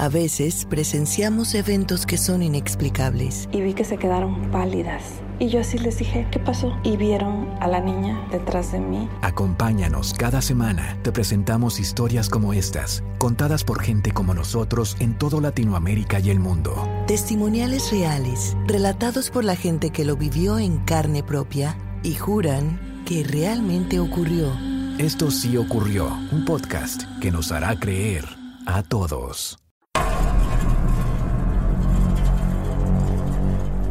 A 0.00 0.08
veces 0.08 0.64
presenciamos 0.64 1.54
eventos 1.54 2.06
que 2.06 2.16
son 2.16 2.42
inexplicables. 2.42 3.50
Y 3.52 3.60
vi 3.60 3.74
que 3.74 3.84
se 3.84 3.98
quedaron 3.98 4.50
pálidas. 4.50 5.02
Y 5.38 5.48
yo 5.50 5.60
así 5.60 5.76
les 5.76 5.98
dije, 5.98 6.26
¿qué 6.30 6.38
pasó? 6.38 6.74
Y 6.82 6.96
vieron 6.96 7.50
a 7.60 7.68
la 7.68 7.80
niña 7.80 8.26
detrás 8.32 8.72
de 8.72 8.80
mí. 8.80 9.10
Acompáñanos 9.20 10.14
cada 10.14 10.40
semana. 10.40 10.96
Te 11.02 11.12
presentamos 11.12 11.78
historias 11.78 12.30
como 12.30 12.54
estas, 12.54 13.04
contadas 13.18 13.62
por 13.62 13.82
gente 13.82 14.10
como 14.12 14.32
nosotros 14.32 14.96
en 15.00 15.18
todo 15.18 15.38
Latinoamérica 15.38 16.18
y 16.18 16.30
el 16.30 16.40
mundo. 16.40 16.82
Testimoniales 17.06 17.90
reales, 17.90 18.56
relatados 18.66 19.28
por 19.28 19.44
la 19.44 19.54
gente 19.54 19.90
que 19.90 20.06
lo 20.06 20.16
vivió 20.16 20.58
en 20.58 20.78
carne 20.78 21.22
propia 21.22 21.76
y 22.02 22.14
juran 22.14 23.04
que 23.04 23.22
realmente 23.22 24.00
ocurrió. 24.00 24.50
Esto 24.96 25.30
sí 25.30 25.58
ocurrió, 25.58 26.06
un 26.32 26.46
podcast 26.46 27.02
que 27.20 27.30
nos 27.30 27.52
hará 27.52 27.78
creer 27.78 28.24
a 28.64 28.82
todos. 28.82 29.58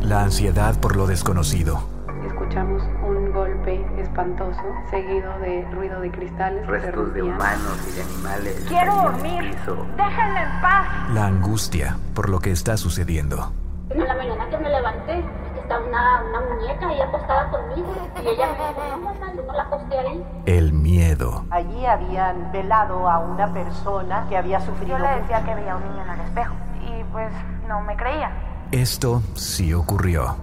La 0.09 0.23
ansiedad 0.23 0.76
por 0.81 0.95
lo 0.95 1.05
desconocido. 1.05 1.84
Escuchamos 2.26 2.81
un 3.08 3.31
golpe 3.31 3.86
espantoso, 4.02 4.59
seguido 4.90 5.38
de 5.38 5.63
ruido 5.72 6.02
de 6.02 6.09
cristales. 6.09 6.66
restos 6.66 7.13
de 7.13 7.22
humanos 7.22 7.77
y 7.88 7.91
de 7.95 8.02
animales. 8.02 8.66
Quiero 8.68 8.95
dormir. 8.95 9.55
Déjenme 9.98 10.41
en 10.41 10.62
paz. 10.63 11.09
La 11.13 11.27
angustia 11.27 11.95
por 12.16 12.27
lo 12.27 12.40
que 12.40 12.49
está 12.49 12.76
sucediendo. 12.76 13.52
En 13.91 14.04
la 14.04 14.16
mañana 14.16 14.49
que 14.49 14.58
me 14.58 14.70
levanté, 14.72 15.23
estaba 15.62 15.85
una, 15.85 16.23
una 16.23 16.41
muñeca 16.55 16.88
ahí 16.88 17.02
acostada 17.02 17.52
conmigo. 17.52 17.94
Y 18.16 18.27
ella 18.30 18.48
me 18.57 19.38
dijo, 19.38 19.54
la 19.54 19.62
acosté 19.62 19.99
ahí. 19.99 20.26
El 20.48 20.73
miedo. 20.73 21.46
Allí 21.52 21.85
habían 21.85 22.52
velado 22.52 23.07
a 23.07 23.20
una 23.20 23.54
persona 23.54 24.26
que 24.27 24.38
había 24.38 24.60
sufrido. 24.60 24.98
Yo 24.98 25.04
le 25.05 25.21
decía 25.21 25.44
que 25.46 25.54
veía 25.54 25.76
un 25.76 25.84
niño 25.84 26.04
en 26.04 26.10
el 26.10 26.21
espejo 26.21 26.55
y 26.82 27.04
pues 27.12 27.32
no 27.68 27.82
me 27.82 27.96
creía. 27.96 28.32
Esto 28.71 29.23
sí 29.33 29.73
ocurrió. 29.73 30.37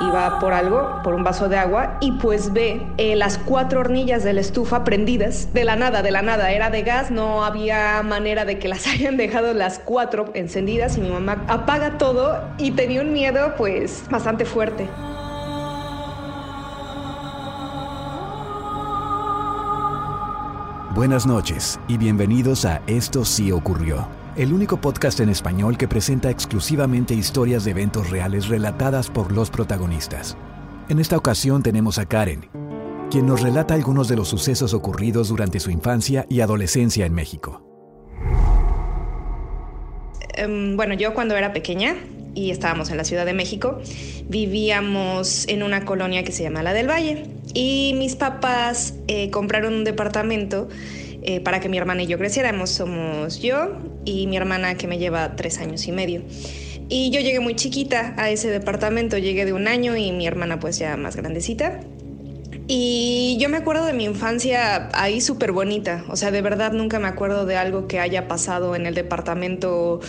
Iba 0.00 0.38
por 0.40 0.54
algo, 0.54 1.02
por 1.04 1.12
un 1.12 1.22
vaso 1.22 1.50
de 1.50 1.58
agua, 1.58 1.98
y 2.00 2.12
pues 2.12 2.50
ve 2.54 2.80
eh, 2.96 3.14
las 3.14 3.36
cuatro 3.36 3.80
hornillas 3.80 4.24
de 4.24 4.32
la 4.32 4.40
estufa 4.40 4.84
prendidas. 4.84 5.52
De 5.52 5.64
la 5.64 5.76
nada, 5.76 6.00
de 6.00 6.10
la 6.10 6.22
nada. 6.22 6.50
Era 6.50 6.70
de 6.70 6.82
gas, 6.82 7.10
no 7.10 7.44
había 7.44 8.02
manera 8.02 8.46
de 8.46 8.58
que 8.58 8.68
las 8.68 8.86
hayan 8.92 9.18
dejado 9.18 9.52
las 9.52 9.78
cuatro 9.78 10.30
encendidas. 10.32 10.96
Y 10.96 11.02
mi 11.02 11.10
mamá 11.10 11.44
apaga 11.46 11.98
todo 11.98 12.40
y 12.56 12.70
tenía 12.70 13.02
un 13.02 13.12
miedo, 13.12 13.54
pues, 13.58 14.04
bastante 14.10 14.46
fuerte. 14.46 14.88
Buenas 20.98 21.26
noches 21.26 21.78
y 21.86 21.96
bienvenidos 21.96 22.64
a 22.64 22.82
Esto 22.88 23.24
sí 23.24 23.52
ocurrió, 23.52 24.08
el 24.38 24.52
único 24.52 24.80
podcast 24.80 25.18
en 25.18 25.30
español 25.30 25.76
que 25.76 25.88
presenta 25.88 26.30
exclusivamente 26.30 27.12
historias 27.12 27.64
de 27.64 27.72
eventos 27.72 28.08
reales 28.08 28.46
relatadas 28.46 29.10
por 29.10 29.32
los 29.32 29.50
protagonistas. 29.50 30.36
En 30.88 31.00
esta 31.00 31.16
ocasión 31.16 31.64
tenemos 31.64 31.98
a 31.98 32.06
Karen, 32.06 32.48
quien 33.10 33.26
nos 33.26 33.42
relata 33.42 33.74
algunos 33.74 34.06
de 34.06 34.14
los 34.14 34.28
sucesos 34.28 34.74
ocurridos 34.74 35.28
durante 35.28 35.58
su 35.58 35.72
infancia 35.72 36.24
y 36.28 36.40
adolescencia 36.40 37.04
en 37.04 37.14
México. 37.14 37.64
Em, 40.34 40.76
bueno, 40.76 40.94
yo 40.94 41.14
cuando 41.14 41.36
era 41.36 41.52
pequeña 41.52 41.96
y 42.36 42.52
estábamos 42.52 42.90
en 42.90 42.96
la 42.96 43.02
Ciudad 43.02 43.26
de 43.26 43.34
México, 43.34 43.80
vivíamos 44.28 45.48
en 45.48 45.64
una 45.64 45.84
colonia 45.84 46.22
que 46.22 46.30
se 46.30 46.44
llama 46.44 46.62
La 46.62 46.74
del 46.74 46.88
Valle. 46.88 47.24
Y 47.54 47.96
mis 47.98 48.14
papás 48.14 48.94
eh, 49.08 49.30
compraron 49.30 49.74
un 49.74 49.82
departamento 49.82 50.68
eh, 51.22 51.40
para 51.40 51.58
que 51.58 51.68
mi 51.68 51.76
hermana 51.76 52.04
y 52.04 52.06
yo 52.06 52.18
creciéramos. 52.18 52.70
Somos 52.70 53.40
yo 53.40 53.72
y 54.08 54.26
mi 54.26 54.36
hermana 54.36 54.74
que 54.76 54.86
me 54.86 54.98
lleva 54.98 55.36
tres 55.36 55.58
años 55.58 55.86
y 55.86 55.92
medio. 55.92 56.22
Y 56.88 57.10
yo 57.10 57.20
llegué 57.20 57.40
muy 57.40 57.54
chiquita 57.54 58.14
a 58.16 58.30
ese 58.30 58.48
departamento, 58.48 59.18
llegué 59.18 59.44
de 59.44 59.52
un 59.52 59.68
año 59.68 59.96
y 59.96 60.12
mi 60.12 60.26
hermana 60.26 60.58
pues 60.58 60.78
ya 60.78 60.96
más 60.96 61.16
grandecita. 61.16 61.80
Y 62.70 63.36
yo 63.40 63.48
me 63.48 63.58
acuerdo 63.58 63.84
de 63.86 63.92
mi 63.92 64.04
infancia 64.04 64.90
ahí 64.92 65.20
súper 65.20 65.52
bonita. 65.52 66.04
O 66.08 66.16
sea, 66.16 66.30
de 66.30 66.40
verdad 66.42 66.72
nunca 66.72 66.98
me 66.98 67.08
acuerdo 67.08 67.44
de 67.46 67.56
algo 67.56 67.86
que 67.88 67.98
haya 67.98 68.28
pasado 68.28 68.74
en 68.74 68.86
el 68.86 68.94
departamento, 68.94 70.00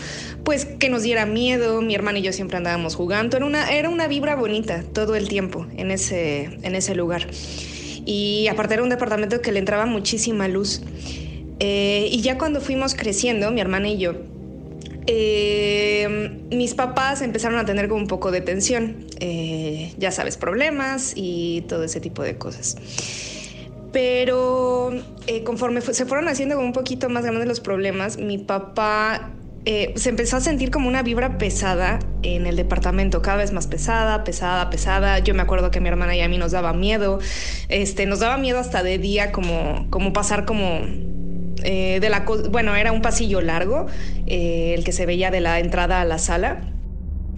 pues 0.44 0.66
que 0.66 0.90
nos 0.90 1.04
diera 1.04 1.26
miedo. 1.26 1.82
Mi 1.82 1.96
hermana 1.96 2.20
y 2.20 2.22
yo 2.22 2.34
siempre 2.34 2.58
andábamos 2.58 2.96
jugando. 2.96 3.38
Era 3.38 3.46
una, 3.46 3.70
era 3.70 3.90
una 3.90 4.08
vibra 4.08 4.36
bonita 4.36 4.84
todo 4.94 5.16
el 5.16 5.28
tiempo 5.28 5.68
en 5.76 5.92
ese, 5.92 6.60
en 6.64 6.76
ese 6.76 6.96
lugar. 6.96 7.28
Y 8.06 8.48
aparte 8.48 8.74
era 8.74 8.84
un 8.84 8.90
departamento 8.90 9.42
que 9.42 9.52
le 9.52 9.60
entraba 9.60 9.86
muchísima 9.86 10.48
luz. 10.48 10.82
Eh, 11.60 12.08
y 12.12 12.22
ya 12.22 12.38
cuando 12.38 12.62
fuimos 12.62 12.96
creciendo, 12.96 13.52
mi 13.52 13.62
hermana 13.62 13.90
y 13.90 13.98
yo, 13.98 14.14
eh, 15.12 16.38
mis 16.52 16.76
papás 16.76 17.24
empezaron 17.24 17.58
a 17.58 17.66
tener 17.66 17.88
como 17.88 18.00
un 18.00 18.08
poco 18.08 18.30
de 18.30 18.42
tensión, 18.42 19.08
eh, 19.20 19.92
ya 19.98 20.12
sabes, 20.12 20.38
problemas 20.38 21.14
y 21.16 21.62
todo 21.68 21.84
ese 21.84 22.00
tipo 22.00 22.22
de 22.22 22.38
cosas. 22.38 22.78
Pero 23.92 24.92
eh, 25.26 25.44
conforme 25.44 25.82
se 25.82 26.06
fueron 26.06 26.28
haciendo 26.28 26.56
como 26.56 26.68
un 26.68 26.74
poquito 26.74 27.10
más 27.10 27.24
grandes 27.24 27.48
los 27.48 27.60
problemas, 27.60 28.18
mi 28.20 28.38
papá 28.38 29.32
se 29.66 30.10
empezó 30.10 30.38
a 30.38 30.42
sentir 30.42 30.72
como 30.72 30.88
una 30.88 31.04
vibra 31.04 31.38
pesada 31.38 32.00
en 32.24 32.48
el 32.48 32.56
departamento, 32.56 33.22
cada 33.22 33.38
vez 33.38 33.52
más 33.52 33.68
pesada, 33.68 34.24
pesada, 34.24 34.70
pesada. 34.72 35.20
Yo 35.20 35.36
me 35.36 35.44
acuerdo 35.44 35.70
que 35.70 35.80
mi 35.80 35.90
hermana 35.90 36.16
y 36.16 36.22
a 36.22 36.28
mí 36.28 36.40
nos 36.40 36.52
daba 36.52 36.74
miedo, 36.74 37.20
este, 37.68 38.08
nos 38.08 38.20
daba 38.20 38.38
miedo 38.38 38.58
hasta 38.58 38.82
de 38.82 38.98
día 38.98 39.32
como, 39.32 39.88
como 39.92 40.12
pasar 40.12 40.46
como 40.46 40.82
eh, 41.64 42.00
de 42.00 42.10
la 42.10 42.26
bueno 42.50 42.76
era 42.76 42.92
un 42.92 43.02
pasillo 43.02 43.42
largo 43.42 43.88
eh, 44.26 44.74
el 44.76 44.84
que 44.84 44.92
se 44.92 45.06
veía 45.06 45.32
de 45.32 45.42
la 45.42 45.60
entrada 45.60 46.02
a 46.02 46.06
la 46.06 46.18
sala 46.18 46.70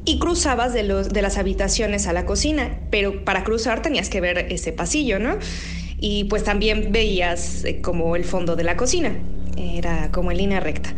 y 0.06 0.20
cruzabas 0.20 0.74
de, 0.74 0.84
los, 0.84 1.09
de 1.09 1.22
las 1.22 1.38
habitaciones 1.38 2.08
a 2.08 2.14
la 2.14 2.26
cocina, 2.26 2.80
pero 2.90 3.24
para 3.24 3.44
cruzar 3.44 3.82
tenías 3.82 4.09
que 4.09 4.20
ver 4.20 4.48
ese 4.50 4.74
pasillo, 4.74 5.20
¿no? 5.20 5.38
Y 5.98 6.24
pues 6.24 6.44
también 6.44 6.92
veías 6.92 7.64
eh, 7.66 7.82
como 7.82 8.16
el 8.16 8.24
fondo 8.24 8.56
de 8.56 8.64
la 8.64 8.76
cocina, 8.76 9.16
era 9.58 10.09
como 10.12 10.32
en 10.32 10.38
línea 10.38 10.59
recta. 10.59 10.96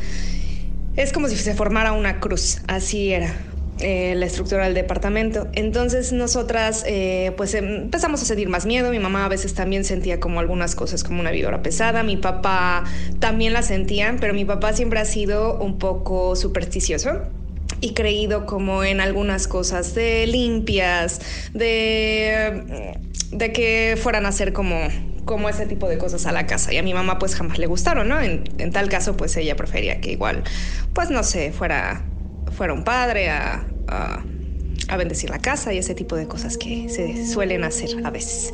Es 0.95 1.11
como 1.11 1.27
si 1.27 1.35
se 1.35 1.53
formara 1.53 1.91
una 1.91 2.19
cruz, 2.21 2.61
así 2.67 3.11
era 3.11 3.35
eh, 3.79 4.13
la 4.15 4.27
estructura 4.27 4.65
del 4.65 4.75
departamento. 4.75 5.47
Entonces 5.53 6.13
nosotras 6.13 6.83
eh, 6.87 7.33
pues 7.37 7.53
empezamos 7.55 8.21
a 8.21 8.25
sentir 8.25 8.47
más 8.47 8.65
miedo, 8.65 8.91
mi 8.91 8.99
mamá 8.99 9.25
a 9.25 9.29
veces 9.29 9.55
también 9.55 9.83
sentía 9.83 10.19
como 10.19 10.39
algunas 10.39 10.75
cosas 10.75 11.03
como 11.03 11.19
una 11.19 11.31
vibra 11.31 11.61
pesada, 11.63 12.03
mi 12.03 12.17
papá 12.17 12.83
también 13.19 13.51
la 13.51 13.63
sentían, 13.63 14.19
pero 14.19 14.33
mi 14.33 14.45
papá 14.45 14.73
siempre 14.73 14.99
ha 14.99 15.05
sido 15.05 15.59
un 15.59 15.79
poco 15.79 16.35
supersticioso 16.35 17.21
y 17.81 17.93
creído 17.93 18.45
como 18.45 18.83
en 18.83 19.01
algunas 19.01 19.47
cosas 19.47 19.95
de 19.95 20.27
limpias, 20.27 21.19
de, 21.53 22.95
de 23.31 23.51
que 23.51 23.97
fueran 24.01 24.25
a 24.25 24.29
hacer 24.29 24.53
como, 24.53 24.77
como 25.25 25.49
ese 25.49 25.65
tipo 25.65 25.89
de 25.89 25.97
cosas 25.97 26.25
a 26.25 26.31
la 26.31 26.45
casa. 26.45 26.71
Y 26.71 26.77
a 26.77 26.83
mi 26.83 26.93
mamá 26.93 27.19
pues 27.19 27.35
jamás 27.35 27.57
le 27.57 27.65
gustaron, 27.65 28.07
¿no? 28.07 28.21
En 28.21 28.71
tal 28.71 28.87
caso 28.87 29.17
pues 29.17 29.35
ella 29.35 29.55
prefería 29.55 29.99
que 29.99 30.11
igual, 30.11 30.43
pues 30.93 31.09
no 31.09 31.23
sé, 31.23 31.51
fuera, 31.51 32.05
fuera 32.51 32.73
un 32.73 32.83
padre 32.83 33.29
a, 33.29 33.65
a, 33.87 34.23
bendecir 34.97 35.31
la 35.31 35.39
casa 35.39 35.73
y 35.73 35.79
ese 35.79 35.95
tipo 35.95 36.15
de 36.15 36.27
cosas 36.27 36.55
que 36.55 36.87
se 36.87 37.25
suelen 37.25 37.63
hacer 37.63 38.05
a 38.05 38.11
veces. 38.11 38.51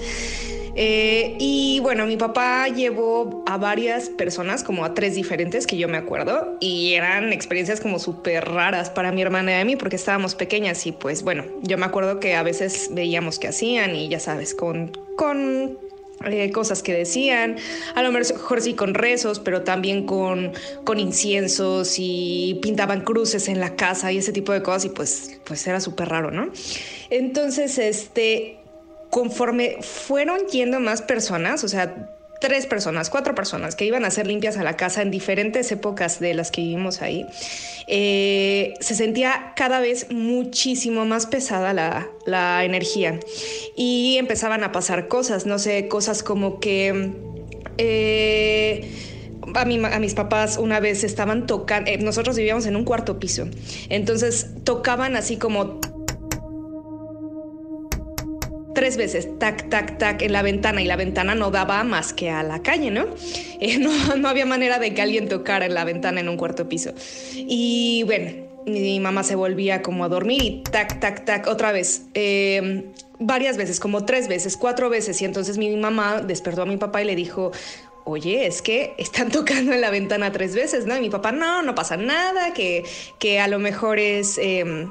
Eh, 0.81 1.35
y 1.39 1.81
bueno, 1.81 2.05
mi 2.05 2.15
papá 2.15 2.69
llevó 2.69 3.43
a 3.45 3.57
varias 3.57 4.07
personas, 4.07 4.63
como 4.63 4.85
a 4.85 4.93
tres 4.93 5.15
diferentes 5.15 5.67
que 5.67 5.77
yo 5.77 5.89
me 5.89 5.97
acuerdo, 5.97 6.55
y 6.61 6.93
eran 6.93 7.33
experiencias 7.33 7.81
como 7.81 7.99
súper 7.99 8.45
raras 8.45 8.89
para 8.89 9.11
mi 9.11 9.21
hermana 9.21 9.51
y 9.51 9.55
a 9.55 9.65
mí 9.65 9.75
porque 9.75 9.97
estábamos 9.97 10.35
pequeñas 10.35 10.85
y 10.85 10.93
pues 10.93 11.23
bueno, 11.23 11.43
yo 11.63 11.77
me 11.77 11.85
acuerdo 11.85 12.21
que 12.21 12.35
a 12.35 12.43
veces 12.43 12.89
veíamos 12.93 13.39
que 13.39 13.49
hacían 13.49 13.93
y 13.93 14.07
ya 14.07 14.21
sabes, 14.21 14.55
con, 14.55 14.93
con 15.17 15.77
eh, 16.25 16.51
cosas 16.51 16.83
que 16.83 16.93
decían, 16.93 17.57
a 17.95 18.03
lo 18.03 18.11
mejor 18.11 18.61
sí 18.61 18.73
con 18.73 18.93
rezos, 18.93 19.39
pero 19.39 19.63
también 19.63 20.05
con, 20.05 20.51
con 20.83 20.99
inciensos 20.99 21.95
y 21.97 22.59
pintaban 22.61 23.01
cruces 23.01 23.47
en 23.47 23.59
la 23.59 23.75
casa 23.75 24.11
y 24.11 24.17
ese 24.17 24.33
tipo 24.33 24.51
de 24.51 24.61
cosas 24.61 24.85
y 24.85 24.89
pues, 24.89 25.39
pues 25.45 25.65
era 25.67 25.79
súper 25.79 26.09
raro, 26.09 26.31
¿no? 26.31 26.49
Entonces, 27.09 27.77
este, 27.77 28.59
conforme 29.09 29.77
fueron 29.81 30.39
yendo 30.51 30.79
más 30.79 31.01
personas, 31.01 31.63
o 31.63 31.67
sea, 31.67 32.18
tres 32.39 32.65
personas, 32.65 33.09
cuatro 33.09 33.35
personas 33.35 33.75
que 33.75 33.85
iban 33.85 34.05
a 34.05 34.07
hacer 34.07 34.25
limpias 34.27 34.57
a 34.57 34.63
la 34.63 34.77
casa 34.77 35.01
en 35.01 35.11
diferentes 35.11 35.71
épocas 35.71 36.19
de 36.19 36.33
las 36.33 36.51
que 36.51 36.61
vivimos 36.61 37.01
ahí, 37.01 37.25
eh, 37.87 38.73
se 38.79 38.95
sentía 38.95 39.53
cada 39.55 39.79
vez 39.79 40.07
muchísimo 40.11 41.05
más 41.05 41.25
pesada 41.25 41.73
la, 41.73 42.07
la 42.25 42.63
energía 42.63 43.19
y 43.75 44.15
empezaban 44.17 44.63
a 44.63 44.71
pasar 44.71 45.07
cosas, 45.07 45.45
no 45.45 45.59
sé, 45.59 45.87
cosas 45.87 46.23
como 46.23 46.59
que... 46.59 47.11
eh, 47.77 48.89
a, 49.55 49.65
mi- 49.65 49.83
a 49.83 49.99
mis 49.99 50.13
papás 50.13 50.57
una 50.57 50.79
vez 50.79 51.03
estaban 51.03 51.47
tocando, 51.47 51.89
nosotros 52.01 52.37
vivíamos 52.37 52.65
en 52.67 52.75
un 52.75 52.83
cuarto 52.85 53.19
piso, 53.19 53.47
entonces 53.89 54.47
tocaban 54.63 55.15
así 55.15 55.37
como 55.37 55.79
tres 58.79 58.95
veces, 58.95 59.27
tac, 59.39 59.67
tac, 59.67 59.97
tac, 59.97 60.21
en 60.21 60.31
la 60.31 60.41
ventana 60.41 60.81
y 60.81 60.85
la 60.85 60.95
ventana 60.95 61.35
no 61.35 61.51
daba 61.51 61.83
más 61.83 62.13
que 62.13 62.29
a 62.29 62.43
la 62.43 62.61
calle, 62.61 62.91
¿no? 62.91 63.07
Eh, 63.61 63.77
no, 63.77 64.15
no 64.15 64.29
había 64.29 64.45
manera 64.45 64.79
de 64.79 64.93
que 64.93 65.01
alguien 65.01 65.27
tocara 65.27 65.65
en 65.65 65.73
la 65.73 65.83
ventana 65.83 66.21
en 66.21 66.29
un 66.29 66.37
cuarto 66.37 66.69
piso. 66.69 66.93
Y 67.35 68.03
bueno, 68.05 68.31
mi 68.65 69.01
mamá 69.01 69.23
se 69.23 69.35
volvía 69.35 69.81
como 69.81 70.05
a 70.05 70.07
dormir 70.07 70.41
y 70.41 70.63
tac, 70.63 71.01
tac, 71.01 71.25
tac, 71.25 71.47
otra 71.47 71.73
vez. 71.73 72.03
Eh, 72.13 72.85
varias 73.19 73.57
veces, 73.57 73.81
como 73.81 74.05
tres 74.05 74.29
veces, 74.29 74.55
cuatro 74.55 74.89
veces. 74.89 75.21
Y 75.21 75.25
entonces 75.25 75.57
mi 75.57 75.75
mamá 75.75 76.21
despertó 76.21 76.61
a 76.61 76.65
mi 76.65 76.77
papá 76.77 77.01
y 77.01 77.05
le 77.05 77.17
dijo, 77.17 77.51
oye, 78.05 78.47
es 78.47 78.61
que 78.61 78.93
están 78.97 79.29
tocando 79.31 79.73
en 79.73 79.81
la 79.81 79.89
ventana 79.89 80.31
tres 80.31 80.55
veces, 80.55 80.85
¿no? 80.85 80.95
Y 80.95 81.01
mi 81.01 81.09
papá, 81.09 81.33
no, 81.33 81.63
no 81.63 81.75
pasa 81.75 81.97
nada, 81.97 82.53
que, 82.53 82.85
que 83.19 83.41
a 83.41 83.49
lo 83.49 83.59
mejor 83.59 83.99
es... 83.99 84.37
Em, 84.37 84.89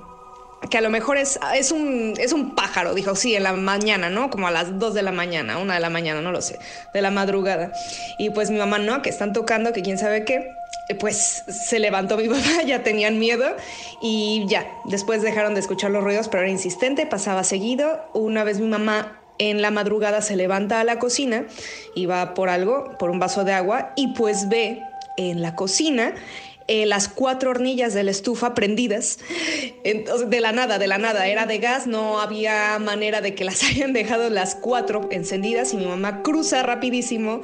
que 0.71 0.79
a 0.79 0.81
lo 0.81 0.91
mejor 0.91 1.17
es, 1.17 1.39
es, 1.55 1.73
un, 1.73 2.15
es 2.19 2.33
un 2.33 2.55
pájaro, 2.55 2.95
dijo, 2.95 3.15
sí, 3.15 3.35
en 3.35 3.45
la 3.45 3.53
mañana, 3.53 4.11
¿no? 4.11 4.31
Como 4.31 4.49
a 4.49 4.51
las 4.51 4.79
dos 4.79 4.95
de 4.95 5.03
la 5.03 5.13
mañana, 5.13 5.59
una 5.59 5.75
de 5.75 5.81
la 5.81 5.91
mañana, 5.91 6.21
no 6.21 6.33
lo 6.33 6.43
sé, 6.43 6.59
de 6.93 7.03
la 7.03 7.11
madrugada. 7.11 7.73
Y 8.19 8.31
pues 8.31 8.51
mi 8.51 8.59
mamá, 8.59 8.79
no, 8.79 9.01
que 9.03 9.11
están 9.11 9.33
tocando, 9.33 9.73
que 9.73 9.83
quién 9.83 9.99
sabe 9.99 10.25
qué. 10.25 10.51
Pues 10.99 11.45
se 11.49 11.79
levantó 11.79 12.17
mi 12.17 12.29
papá, 12.29 12.63
ya 12.67 12.83
tenían 12.83 13.19
miedo 13.19 13.57
y 14.03 14.45
ya, 14.49 14.67
después 14.85 15.23
dejaron 15.23 15.55
de 15.55 15.61
escuchar 15.61 15.91
los 15.91 16.03
ruidos, 16.03 16.29
pero 16.29 16.43
era 16.43 16.51
insistente, 16.51 17.07
pasaba 17.07 17.45
seguido. 17.45 18.05
Una 18.13 18.45
vez 18.45 18.59
mi 18.59 18.69
mamá 18.69 19.21
en 19.39 19.63
la 19.63 19.71
madrugada 19.71 20.21
se 20.21 20.37
levanta 20.37 20.81
a 20.81 20.85
la 20.85 20.99
cocina 20.99 21.45
y 21.95 22.07
va 22.07 22.35
por 22.35 22.49
algo, 22.49 22.97
por 22.99 23.11
un 23.11 23.19
vaso 23.19 23.45
de 23.45 23.53
agua, 23.53 23.93
y 23.97 24.09
pues 24.09 24.49
ve 24.49 24.83
en 25.17 25.43
la 25.43 25.55
cocina 25.55 26.15
eh, 26.69 26.87
las 26.87 27.09
cuatro 27.09 27.51
hornillas 27.51 27.95
de 27.95 28.05
la 28.05 28.11
estufa 28.11 28.55
prendidas. 28.55 29.19
Entonces, 29.85 30.31
de 30.31 30.41
la 30.41 30.53
nada, 30.53 30.79
de 30.79 30.87
la 30.87 30.99
nada. 30.99 31.27
Era 31.27 31.47
de 31.47 31.59
gas, 31.59 31.87
no 31.87 32.21
había 32.21 32.79
manera 32.79 33.21
de 33.21 33.35
que 33.35 33.45
las 33.45 33.65
hayan 33.71 33.93
dejado 33.93 34.31
las 34.31 34.55
cuatro 34.55 35.09
encendidas 35.11 35.73
y 35.73 35.79
mi 35.79 35.87
mamá 35.87 36.23
cruza 36.23 36.63
rapidísimo, 36.63 37.43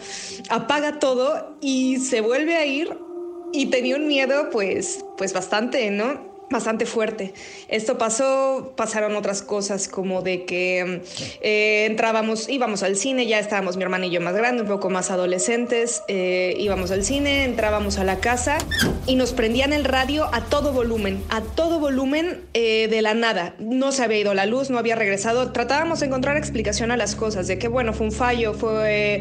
apaga 0.51 0.99
todo 0.99 1.57
y 1.61 1.97
se 1.99 2.21
vuelve 2.21 2.57
a 2.57 2.67
ir 2.67 2.97
y 3.53 3.67
tenía 3.67 3.97
un 3.97 4.07
miedo 4.07 4.51
pues, 4.51 5.05
pues 5.17 5.33
bastante, 5.33 5.91
¿no? 5.91 6.34
Bastante 6.51 6.87
fuerte. 6.87 7.35
Esto 7.69 7.99
pasó, 7.99 8.73
pasaron 8.77 9.17
otras 9.17 9.43
cosas 9.43 9.89
como 9.89 10.23
de 10.23 10.45
que 10.45 11.03
eh, 11.41 11.87
entrábamos, 11.87 12.49
íbamos 12.49 12.83
al 12.83 12.97
cine, 12.97 13.27
ya 13.27 13.39
estábamos 13.39 13.77
mi 13.77 13.83
hermana 13.83 14.07
y 14.07 14.11
yo 14.11 14.21
más 14.21 14.35
grandes, 14.35 14.63
un 14.63 14.69
poco 14.69 14.91
más 14.91 15.11
adolescentes, 15.11 16.03
eh, 16.09 16.55
íbamos 16.59 16.91
al 16.91 17.05
cine, 17.05 17.45
entrábamos 17.45 17.99
a 17.99 18.05
la 18.05 18.19
casa 18.19 18.59
y 19.07 19.17
nos 19.17 19.33
prendían 19.33 19.73
el 19.73 19.85
radio 19.85 20.29
a 20.33 20.43
todo 20.43 20.73
volumen, 20.73 21.23
a 21.31 21.41
todo 21.41 21.81
volumen 21.81 22.43
eh, 22.55 22.89
de 22.89 23.03
la 23.03 23.15
nada. 23.15 23.55
No 23.59 23.93
se 23.93 24.05
había 24.05 24.19
ido 24.19 24.35
la 24.35 24.47
luz, 24.47 24.71
no 24.71 24.79
había 24.79 24.97
regresado. 24.97 25.53
Tratábamos 25.53 26.01
de 26.01 26.07
encontrar 26.07 26.37
explicación 26.37 26.91
a 26.91 26.97
las 26.97 27.17
cosas, 27.17 27.47
de 27.47 27.59
que 27.59 27.69
bueno, 27.69 27.93
fue 27.93 28.07
un 28.07 28.13
fallo, 28.13 28.55
fue 28.55 29.21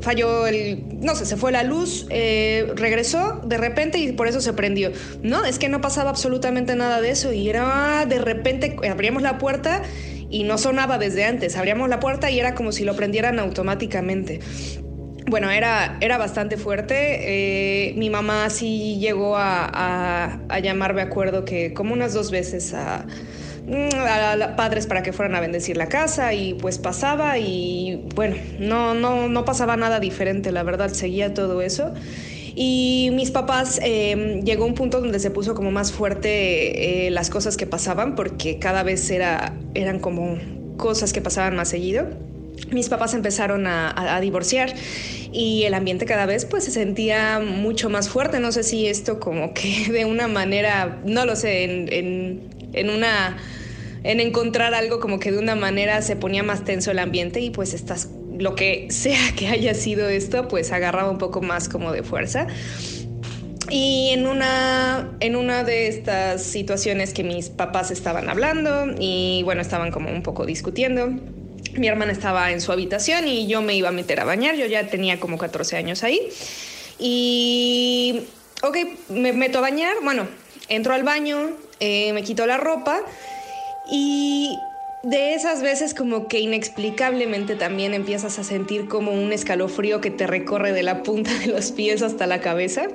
falló 0.00 0.46
el, 0.46 0.82
no 1.00 1.14
sé, 1.14 1.26
se 1.26 1.36
fue 1.36 1.52
la 1.52 1.62
luz, 1.62 2.06
regresó 2.08 3.42
de 3.44 3.58
repente 3.58 3.98
y 3.98 4.12
por 4.12 4.28
eso 4.28 4.40
se 4.40 4.54
prendió. 4.54 4.92
No, 5.22 5.44
es 5.44 5.58
que 5.58 5.68
no 5.68 5.80
pasaba 5.90 6.10
absolutamente 6.10 6.76
nada 6.76 7.00
de 7.00 7.10
eso 7.10 7.32
y 7.32 7.48
era 7.48 8.06
de 8.06 8.20
repente 8.20 8.76
abríamos 8.88 9.22
la 9.22 9.38
puerta 9.38 9.82
y 10.30 10.44
no 10.44 10.56
sonaba 10.56 10.98
desde 10.98 11.24
antes, 11.24 11.56
abríamos 11.56 11.88
la 11.88 11.98
puerta 11.98 12.30
y 12.30 12.38
era 12.38 12.54
como 12.54 12.70
si 12.70 12.84
lo 12.84 12.94
prendieran 12.94 13.40
automáticamente. 13.40 14.38
Bueno, 15.26 15.50
era, 15.50 15.98
era 16.00 16.16
bastante 16.16 16.56
fuerte. 16.56 17.88
Eh, 17.88 17.94
mi 17.96 18.08
mamá 18.08 18.50
sí 18.50 18.98
llegó 19.00 19.36
a, 19.36 20.38
a, 20.48 20.60
llamar, 20.60 20.94
me 20.94 21.02
acuerdo 21.02 21.44
que 21.44 21.74
como 21.74 21.92
unas 21.92 22.14
dos 22.14 22.30
veces 22.30 22.72
a, 22.72 23.04
mm, 23.66 24.42
a, 24.42 24.54
padres 24.54 24.86
para 24.86 25.02
que 25.02 25.12
fueran 25.12 25.34
a 25.34 25.40
bendecir 25.40 25.76
la 25.76 25.88
casa 25.88 26.34
y 26.34 26.54
pues 26.54 26.78
pasaba 26.78 27.36
y 27.38 28.06
bueno, 28.14 28.36
no, 28.60 28.94
no, 28.94 29.28
no 29.28 29.44
pasaba 29.44 29.76
nada 29.76 29.98
diferente, 29.98 30.52
la 30.52 30.62
verdad, 30.62 30.90
seguía 30.90 31.34
todo 31.34 31.60
eso. 31.62 31.92
Y 32.54 33.10
mis 33.12 33.30
papás 33.30 33.80
eh, 33.82 34.40
llegó 34.44 34.66
un 34.66 34.74
punto 34.74 35.00
donde 35.00 35.18
se 35.18 35.30
puso 35.30 35.54
como 35.54 35.70
más 35.70 35.92
fuerte 35.92 37.06
eh, 37.06 37.10
las 37.10 37.30
cosas 37.30 37.56
que 37.56 37.66
pasaban, 37.66 38.14
porque 38.14 38.58
cada 38.58 38.82
vez 38.82 39.10
era, 39.10 39.54
eran 39.74 40.00
como 40.00 40.38
cosas 40.76 41.12
que 41.12 41.20
pasaban 41.20 41.56
más 41.56 41.68
seguido. 41.68 42.06
Mis 42.70 42.88
papás 42.88 43.14
empezaron 43.14 43.66
a, 43.66 44.20
divorciar 44.20 44.74
y 45.32 45.62
el 45.64 45.74
ambiente 45.74 46.04
cada 46.04 46.26
vez 46.26 46.44
pues 46.44 46.64
se 46.64 46.70
sentía 46.70 47.40
mucho 47.40 47.88
más 47.88 48.08
fuerte. 48.08 48.38
No 48.38 48.52
sé 48.52 48.62
si 48.62 48.86
esto 48.86 49.18
como 49.18 49.54
que 49.54 49.86
de 49.92 50.04
una 50.04 50.28
manera, 50.28 51.00
no 51.04 51.24
lo 51.24 51.36
sé, 51.36 51.64
en, 51.64 51.92
en, 51.92 52.40
en 52.72 52.90
una 52.90 53.38
en 54.02 54.20
encontrar 54.20 54.74
algo 54.74 54.98
como 54.98 55.18
que 55.18 55.30
de 55.30 55.38
una 55.38 55.54
manera 55.56 56.00
se 56.02 56.16
ponía 56.16 56.42
más 56.42 56.64
tenso 56.64 56.90
el 56.90 56.98
ambiente 56.98 57.40
y 57.40 57.50
pues 57.50 57.74
estas 57.74 58.08
lo 58.40 58.54
que 58.54 58.88
sea 58.90 59.32
que 59.36 59.48
haya 59.48 59.74
sido 59.74 60.08
esto, 60.08 60.48
pues 60.48 60.72
agarraba 60.72 61.10
un 61.10 61.18
poco 61.18 61.42
más 61.42 61.68
como 61.68 61.92
de 61.92 62.02
fuerza. 62.02 62.46
Y 63.70 64.10
en 64.12 64.26
una, 64.26 65.16
en 65.20 65.36
una 65.36 65.62
de 65.62 65.86
estas 65.86 66.42
situaciones 66.42 67.14
que 67.14 67.22
mis 67.22 67.50
papás 67.50 67.92
estaban 67.92 68.28
hablando 68.28 68.86
y 68.98 69.42
bueno, 69.44 69.60
estaban 69.60 69.92
como 69.92 70.10
un 70.10 70.22
poco 70.24 70.44
discutiendo, 70.44 71.12
mi 71.76 71.86
hermana 71.86 72.10
estaba 72.10 72.50
en 72.50 72.60
su 72.60 72.72
habitación 72.72 73.28
y 73.28 73.46
yo 73.46 73.62
me 73.62 73.74
iba 73.74 73.90
a 73.90 73.92
meter 73.92 74.18
a 74.18 74.24
bañar, 74.24 74.56
yo 74.56 74.66
ya 74.66 74.88
tenía 74.88 75.20
como 75.20 75.38
14 75.38 75.76
años 75.76 76.02
ahí. 76.02 76.20
Y, 76.98 78.22
ok, 78.62 78.76
me 79.10 79.32
meto 79.32 79.58
a 79.58 79.60
bañar, 79.60 79.94
bueno, 80.02 80.26
entro 80.68 80.92
al 80.92 81.04
baño, 81.04 81.50
eh, 81.78 82.12
me 82.12 82.22
quito 82.24 82.46
la 82.46 82.56
ropa 82.56 83.00
y 83.90 84.56
de 85.02 85.34
esas 85.34 85.62
veces 85.62 85.94
como 85.94 86.28
que 86.28 86.40
inexplicablemente 86.40 87.56
también 87.56 87.94
empiezas 87.94 88.38
a 88.38 88.44
sentir 88.44 88.86
como 88.86 89.12
un 89.12 89.32
escalofrío 89.32 90.00
que 90.00 90.10
te 90.10 90.26
recorre 90.26 90.72
de 90.72 90.82
la 90.82 91.02
punta 91.02 91.32
de 91.38 91.46
los 91.46 91.72
pies 91.72 92.02
hasta 92.02 92.26
la 92.26 92.40
cabeza. 92.40 92.88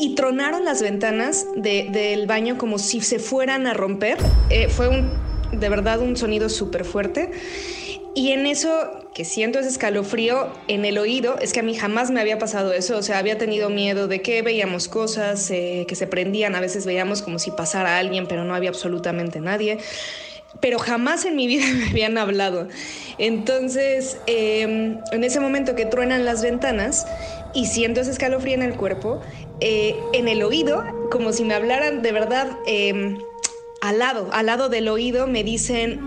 Y 0.00 0.14
tronaron 0.14 0.64
las 0.64 0.80
ventanas 0.80 1.46
del 1.56 2.26
baño 2.26 2.56
como 2.56 2.78
si 2.78 3.00
se 3.00 3.18
fueran 3.18 3.66
a 3.66 3.74
romper. 3.74 4.16
Eh, 4.48 4.68
fue 4.68 4.88
un, 4.88 5.10
de 5.52 5.68
verdad 5.68 6.00
un 6.00 6.16
sonido 6.16 6.48
súper 6.48 6.84
fuerte. 6.84 7.32
Y 8.14 8.30
en 8.30 8.46
eso 8.46 8.70
que 9.14 9.24
siento 9.24 9.58
ese 9.58 9.68
escalofrío 9.68 10.48
en 10.68 10.84
el 10.84 10.98
oído, 10.98 11.38
es 11.40 11.52
que 11.52 11.60
a 11.60 11.62
mí 11.62 11.74
jamás 11.74 12.10
me 12.10 12.20
había 12.20 12.38
pasado 12.38 12.72
eso, 12.72 12.96
o 12.96 13.02
sea, 13.02 13.18
había 13.18 13.38
tenido 13.38 13.68
miedo 13.70 14.08
de 14.08 14.22
que 14.22 14.42
veíamos 14.42 14.88
cosas 14.88 15.50
eh, 15.50 15.84
que 15.88 15.94
se 15.94 16.06
prendían, 16.06 16.54
a 16.54 16.60
veces 16.60 16.86
veíamos 16.86 17.22
como 17.22 17.38
si 17.38 17.50
pasara 17.50 17.98
alguien, 17.98 18.26
pero 18.26 18.44
no 18.44 18.54
había 18.54 18.70
absolutamente 18.70 19.40
nadie 19.40 19.78
pero 20.60 20.78
jamás 20.78 21.24
en 21.24 21.36
mi 21.36 21.46
vida 21.46 21.64
me 21.74 21.90
habían 21.90 22.18
hablado. 22.18 22.68
Entonces, 23.18 24.18
em, 24.26 24.98
en 25.12 25.24
ese 25.24 25.40
momento 25.40 25.74
que 25.74 25.86
truenan 25.86 26.24
las 26.24 26.42
ventanas 26.42 27.06
y 27.54 27.66
siento 27.66 28.00
ese 28.00 28.10
escalofrío 28.10 28.54
en 28.54 28.62
el 28.62 28.76
cuerpo, 28.76 29.20
eh, 29.60 29.96
en 30.12 30.28
el 30.28 30.42
oído, 30.42 30.84
como 31.10 31.32
si 31.32 31.44
me 31.44 31.54
hablaran 31.54 32.02
de 32.02 32.12
verdad 32.12 32.58
em, 32.66 33.18
al 33.80 33.98
lado, 33.98 34.28
al 34.32 34.46
lado 34.46 34.68
del 34.68 34.88
oído, 34.88 35.26
me 35.26 35.44
dicen, 35.44 36.00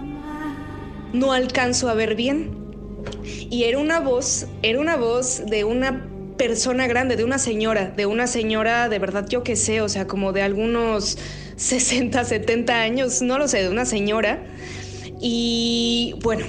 no 1.14 1.34
alcanzo 1.34 1.90
a 1.90 1.94
ver 1.94 2.16
bien. 2.16 2.60
Y 3.50 3.66
era 3.66 3.80
una 3.80 4.00
voz, 4.00 4.48
era 4.62 4.80
una 4.80 4.96
voz 4.96 5.46
de 5.46 5.64
una 5.64 6.11
persona 6.42 6.88
grande, 6.88 7.18
de 7.18 7.24
una 7.24 7.38
señora, 7.38 7.94
de 7.96 8.08
una 8.08 8.26
señora 8.26 8.90
de 8.90 8.98
verdad, 8.98 9.28
yo 9.30 9.44
qué 9.44 9.56
sé, 9.56 9.80
o 9.80 9.88
sea, 9.88 10.08
como 10.08 10.34
de 10.34 10.42
algunos 10.42 11.20
60, 11.56 12.24
70 12.26 12.82
años, 12.82 13.22
no 13.22 13.38
lo 13.38 13.48
sé, 13.48 13.62
de 13.62 13.70
una 13.70 13.86
señora. 13.86 14.44
Y 15.22 16.16
bueno, 16.24 16.44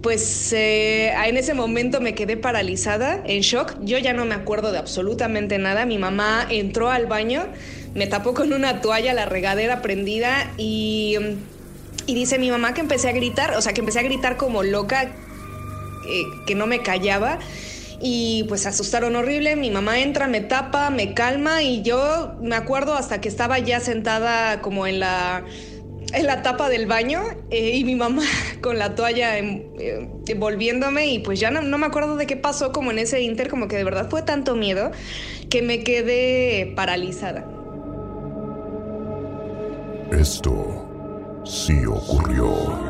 pues 0.00 0.52
eh, 0.52 1.12
en 1.26 1.36
ese 1.36 1.54
momento 1.54 2.00
me 2.00 2.14
quedé 2.14 2.36
paralizada, 2.36 3.20
en 3.26 3.40
shock. 3.40 3.78
Yo 3.82 3.98
ya 3.98 4.12
no 4.12 4.26
me 4.26 4.36
acuerdo 4.36 4.70
de 4.70 4.78
absolutamente 4.78 5.58
nada. 5.58 5.86
Mi 5.86 5.98
mamá 5.98 6.46
entró 6.48 6.88
al 6.88 7.06
baño, 7.06 7.48
me 7.96 8.06
tapó 8.06 8.32
con 8.32 8.52
una 8.52 8.80
toalla, 8.80 9.12
la 9.12 9.26
regadera 9.26 9.82
prendida 9.82 10.52
y, 10.56 11.16
y 12.06 12.14
dice 12.14 12.38
mi 12.38 12.48
mamá 12.48 12.74
que 12.74 12.80
empecé 12.80 13.08
a 13.08 13.12
gritar, 13.12 13.56
o 13.56 13.60
sea, 13.60 13.72
que 13.72 13.80
empecé 13.80 13.98
a 13.98 14.02
gritar 14.04 14.36
como 14.36 14.62
loca, 14.62 15.10
que 16.46 16.54
no 16.54 16.68
me 16.68 16.80
callaba 16.80 17.40
y 18.00 18.44
pues 18.48 18.66
asustaron 18.66 19.16
horrible. 19.16 19.56
Mi 19.56 19.70
mamá 19.70 20.00
entra, 20.00 20.26
me 20.26 20.40
tapa, 20.40 20.90
me 20.90 21.14
calma 21.14 21.62
y 21.62 21.82
yo 21.82 22.34
me 22.40 22.56
acuerdo 22.56 22.94
hasta 22.94 23.20
que 23.20 23.28
estaba 23.28 23.58
ya 23.58 23.80
sentada 23.80 24.60
como 24.62 24.86
en 24.86 25.00
la 25.00 25.44
en 26.12 26.26
la 26.26 26.42
tapa 26.42 26.68
del 26.68 26.86
baño 26.86 27.22
eh, 27.50 27.76
y 27.76 27.84
mi 27.84 27.94
mamá 27.94 28.24
con 28.62 28.78
la 28.78 28.94
toalla 28.94 29.38
envolviéndome 29.38 31.06
y 31.06 31.18
pues 31.20 31.38
ya 31.38 31.50
no, 31.50 31.62
no, 31.62 31.78
me 31.78 31.86
acuerdo 31.86 32.16
de 32.16 32.26
qué 32.26 32.36
pasó 32.36 32.72
como 32.72 32.90
en 32.90 32.98
ese 32.98 33.20
inter, 33.20 33.48
como 33.48 33.68
que 33.68 33.76
de 33.76 33.84
verdad 33.84 34.08
fue 34.10 34.22
tanto 34.22 34.56
miedo 34.56 34.90
que 35.48 35.62
me 35.62 35.84
quedé 35.84 36.72
paralizada. 36.74 37.44
Esto 40.12 41.42
sí 41.44 41.86
ocurrió. 41.86 42.89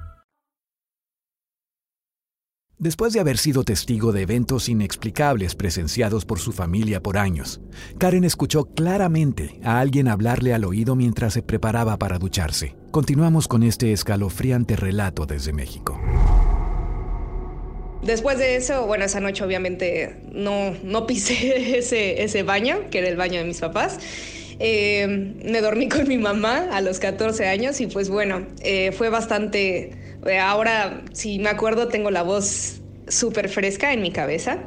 Después 2.81 3.13
de 3.13 3.19
haber 3.19 3.37
sido 3.37 3.63
testigo 3.63 4.11
de 4.11 4.23
eventos 4.23 4.67
inexplicables 4.67 5.53
presenciados 5.53 6.25
por 6.25 6.39
su 6.39 6.51
familia 6.51 6.99
por 6.99 7.15
años, 7.15 7.61
Karen 7.99 8.23
escuchó 8.23 8.65
claramente 8.65 9.59
a 9.63 9.79
alguien 9.79 10.07
hablarle 10.07 10.51
al 10.51 10.65
oído 10.65 10.95
mientras 10.95 11.33
se 11.33 11.43
preparaba 11.43 11.99
para 11.99 12.17
ducharse. 12.17 12.75
Continuamos 12.89 13.47
con 13.47 13.61
este 13.61 13.91
escalofriante 13.91 14.75
relato 14.75 15.27
desde 15.27 15.53
México. 15.53 16.01
Después 18.01 18.39
de 18.39 18.55
eso, 18.55 18.87
bueno, 18.87 19.05
esa 19.05 19.19
noche 19.19 19.43
obviamente 19.43 20.15
no, 20.31 20.73
no 20.83 21.05
pisé 21.05 21.77
ese, 21.77 22.23
ese 22.23 22.41
baño, 22.41 22.89
que 22.89 22.97
era 22.97 23.09
el 23.09 23.15
baño 23.15 23.37
de 23.41 23.45
mis 23.45 23.59
papás. 23.59 23.99
Eh, 24.57 25.35
me 25.45 25.61
dormí 25.61 25.87
con 25.87 26.07
mi 26.07 26.17
mamá 26.17 26.69
a 26.71 26.81
los 26.81 26.97
14 26.97 27.45
años 27.45 27.79
y 27.79 27.85
pues 27.85 28.09
bueno, 28.09 28.47
eh, 28.63 28.91
fue 28.91 29.09
bastante... 29.09 30.00
eh, 30.25 30.39
ahora, 30.39 31.01
si 31.13 31.39
me 31.39 31.49
acuerdo, 31.49 31.87
tengo 31.87 32.11
la 32.11 32.23
voz 32.23 32.81
súper 33.11 33.49
fresca 33.49 33.93
en 33.93 34.01
mi 34.01 34.11
cabeza. 34.11 34.59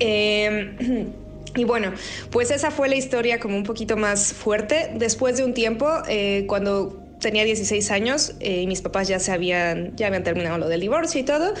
Eh, 0.00 1.06
y 1.56 1.64
bueno, 1.64 1.92
pues 2.30 2.50
esa 2.50 2.70
fue 2.70 2.88
la 2.88 2.96
historia 2.96 3.38
como 3.40 3.56
un 3.56 3.64
poquito 3.64 3.96
más 3.96 4.32
fuerte. 4.32 4.90
Después 4.94 5.36
de 5.36 5.44
un 5.44 5.54
tiempo, 5.54 5.88
eh, 6.08 6.44
cuando 6.46 7.04
tenía 7.20 7.42
16 7.42 7.90
años 7.90 8.34
eh, 8.38 8.62
y 8.62 8.66
mis 8.68 8.80
papás 8.80 9.08
ya 9.08 9.18
se 9.18 9.32
habían, 9.32 9.96
ya 9.96 10.06
habían 10.06 10.22
terminado 10.22 10.56
lo 10.58 10.68
del 10.68 10.80
divorcio 10.80 11.20
y 11.20 11.24
todo, 11.24 11.52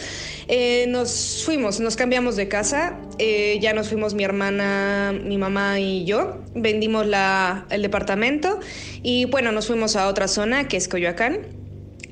nos 0.86 1.42
fuimos, 1.44 1.80
nos 1.80 1.96
cambiamos 1.96 2.36
de 2.36 2.46
casa, 2.46 2.96
ya 3.18 3.72
nos 3.72 3.88
fuimos 3.88 4.14
mi 4.14 4.22
hermana, 4.22 5.12
mi 5.12 5.36
mamá 5.36 5.80
y 5.80 6.04
yo, 6.04 6.44
vendimos 6.54 7.08
la, 7.08 7.66
el 7.70 7.82
departamento 7.82 8.60
y 9.02 9.24
bueno, 9.24 9.50
nos 9.50 9.66
fuimos 9.66 9.96
a 9.96 10.06
otra 10.06 10.28
zona 10.28 10.68
que 10.68 10.76
es 10.76 10.86
Coyoacán. 10.86 11.67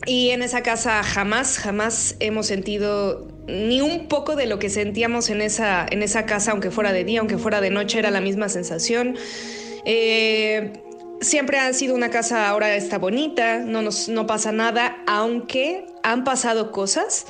Y 0.07 0.31
en 0.31 0.43
esa 0.43 0.63
casa 0.63 1.03
jamás, 1.03 1.59
jamás 1.59 2.15
hemos 2.21 2.47
sentido 2.47 3.27
ni 3.49 3.81
un 3.81 4.07
poco 4.07 4.37
de 4.37 4.47
lo 4.47 4.61
que 4.61 4.71
sentíamos 4.71 5.31
en 5.31 5.43
esa, 5.43 5.85
en 5.91 6.03
esa 6.03 6.27
casa, 6.27 6.53
aunque 6.53 6.71
fuera 6.71 6.93
de 6.93 7.03
día, 7.03 7.19
aunque 7.19 7.39
fuera 7.39 7.61
de 7.61 7.71
noche, 7.71 7.99
era 7.99 8.13
la 8.13 8.21
misma 8.21 8.49
sensación. 8.49 9.17
Eh, 9.85 10.73
siempre 11.21 11.59
ha 11.59 11.73
sido 11.73 11.95
una 11.97 12.11
casa, 12.11 12.49
ahora 12.49 12.77
está 12.77 12.99
bonita, 12.99 13.59
no, 13.59 13.83
nos, 13.83 14.09
no 14.09 14.29
pasa 14.29 14.53
nada, 14.53 15.03
aunque 15.09 15.87
han 16.05 16.23
pasado 16.23 16.71
cosas 16.71 17.27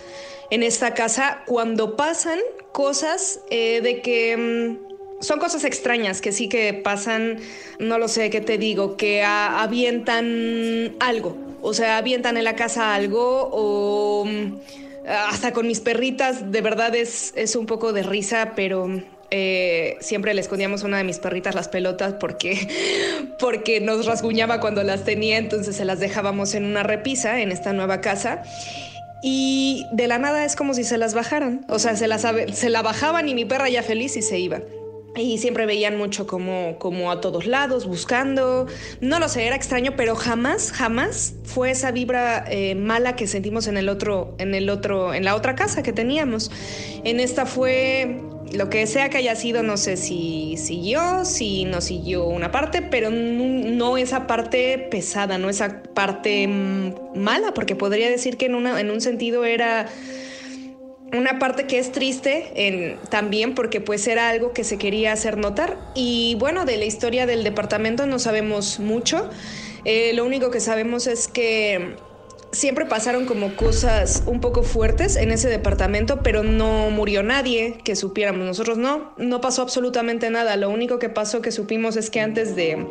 en 0.50 0.62
esta 0.62 0.92
casa 0.92 1.42
cuando 1.46 1.96
pasan 1.96 2.38
cosas 2.72 3.40
eh, 3.50 3.80
de 3.82 4.02
que... 4.02 4.36
mm, 4.36 4.86
son 5.18 5.38
cosas 5.38 5.64
extrañas 5.64 6.20
que 6.20 6.30
sí 6.30 6.46
que 6.46 6.74
pasan, 6.74 7.38
no 7.78 7.98
lo 7.98 8.06
sé 8.06 8.28
qué 8.28 8.42
te 8.42 8.58
digo, 8.58 8.98
que 8.98 9.24
avientan 9.24 10.94
algo. 11.00 11.45
O 11.62 11.74
sea, 11.74 11.98
avientan 11.98 12.36
en 12.36 12.44
la 12.44 12.56
casa 12.56 12.94
algo 12.94 13.48
o 13.52 14.24
mm, 14.24 14.54
hasta 15.06 15.52
con 15.52 15.66
mis 15.66 15.80
perritas, 15.80 16.50
de 16.50 16.60
verdad 16.60 16.94
es, 16.94 17.32
es 17.36 17.56
un 17.56 17.66
poco 17.66 17.92
de 17.92 18.02
risa, 18.02 18.52
pero 18.56 18.88
eh, 19.30 19.96
siempre 20.00 20.34
le 20.34 20.40
escondíamos 20.40 20.84
a 20.84 20.86
una 20.86 20.98
de 20.98 21.04
mis 21.04 21.18
perritas 21.18 21.54
las 21.54 21.68
pelotas 21.68 22.14
porque, 22.14 22.68
porque 23.38 23.80
nos 23.80 24.06
rasguñaba 24.06 24.60
cuando 24.60 24.82
las 24.82 25.04
tenía, 25.04 25.38
entonces 25.38 25.76
se 25.76 25.84
las 25.84 26.00
dejábamos 26.00 26.54
en 26.54 26.64
una 26.64 26.82
repisa 26.82 27.40
en 27.40 27.52
esta 27.52 27.72
nueva 27.72 28.00
casa. 28.00 28.42
Y 29.22 29.86
de 29.92 30.06
la 30.06 30.18
nada 30.18 30.44
es 30.44 30.54
como 30.54 30.74
si 30.74 30.84
se 30.84 30.98
las 30.98 31.14
bajaran. 31.14 31.64
O 31.68 31.78
sea, 31.78 31.96
se, 31.96 32.06
se 32.52 32.70
la 32.70 32.82
bajaban 32.82 33.28
y 33.28 33.34
mi 33.34 33.44
perra 33.44 33.68
ya 33.68 33.82
feliz 33.82 34.16
y 34.16 34.22
se 34.22 34.38
iba. 34.38 34.60
Y 35.16 35.38
siempre 35.38 35.64
veían 35.64 35.96
mucho 35.96 36.26
como, 36.26 36.78
como 36.78 37.10
a 37.10 37.20
todos 37.20 37.46
lados, 37.46 37.86
buscando. 37.86 38.66
No 39.00 39.18
lo 39.18 39.28
sé, 39.28 39.46
era 39.46 39.56
extraño, 39.56 39.94
pero 39.96 40.14
jamás, 40.14 40.72
jamás 40.72 41.34
fue 41.44 41.70
esa 41.70 41.90
vibra 41.90 42.44
eh, 42.48 42.74
mala 42.74 43.16
que 43.16 43.26
sentimos 43.26 43.66
en 43.66 43.78
el 43.78 43.88
otro, 43.88 44.34
en 44.38 44.54
el 44.54 44.68
otro, 44.68 45.14
en 45.14 45.24
la 45.24 45.34
otra 45.34 45.54
casa 45.54 45.82
que 45.82 45.92
teníamos. 45.92 46.50
En 47.04 47.18
esta 47.18 47.46
fue 47.46 48.20
lo 48.52 48.68
que 48.68 48.86
sea 48.86 49.08
que 49.08 49.18
haya 49.18 49.34
sido, 49.36 49.62
no 49.62 49.76
sé 49.76 49.96
si 49.96 50.56
siguió, 50.56 51.24
si 51.24 51.64
no 51.64 51.80
siguió 51.80 52.26
una 52.26 52.50
parte, 52.50 52.82
pero 52.82 53.10
no, 53.10 53.70
no 53.70 53.96
esa 53.96 54.26
parte 54.26 54.78
pesada, 54.90 55.38
no 55.38 55.48
esa 55.48 55.82
parte 55.82 56.46
mm, 56.46 57.18
mala, 57.18 57.54
porque 57.54 57.74
podría 57.74 58.08
decir 58.10 58.36
que 58.36 58.46
en, 58.46 58.54
una, 58.54 58.80
en 58.80 58.90
un 58.90 59.00
sentido 59.00 59.44
era 59.44 59.86
una 61.12 61.38
parte 61.38 61.66
que 61.66 61.78
es 61.78 61.92
triste 61.92 62.98
también 63.10 63.54
porque 63.54 63.80
pues 63.80 64.06
era 64.06 64.28
algo 64.28 64.52
que 64.52 64.64
se 64.64 64.78
quería 64.78 65.12
hacer 65.12 65.38
notar. 65.38 65.78
Y 65.94 66.36
bueno 66.38 66.64
de 66.64 66.76
la 66.76 66.84
historia 66.84 67.26
del 67.26 67.44
departamento 67.44 68.06
no 68.06 68.18
sabemos 68.18 68.80
mucho. 68.80 69.30
Eh, 69.84 70.12
lo 70.14 70.24
único 70.24 70.50
que 70.50 70.60
sabemos 70.60 71.06
es 71.06 71.28
que 71.28 71.96
siempre 72.50 72.86
pasaron 72.86 73.26
como 73.26 73.54
cosas 73.54 74.22
un 74.26 74.40
poco 74.40 74.62
fuertes 74.62 75.16
en 75.16 75.30
ese 75.30 75.48
departamento 75.48 76.22
pero 76.22 76.42
no 76.42 76.90
murió 76.90 77.22
nadie 77.22 77.78
que 77.84 77.94
supiéramos. 77.94 78.46
Nosotros 78.46 78.78
no 78.78 79.12
no 79.16 79.40
pasó 79.40 79.62
absolutamente 79.62 80.30
nada. 80.30 80.56
Lo 80.56 80.70
único 80.70 80.98
que 80.98 81.08
pasó 81.08 81.40
que 81.40 81.52
supimos 81.52 81.96
es 81.96 82.10
que 82.10 82.20
antes 82.20 82.56
de 82.56 82.84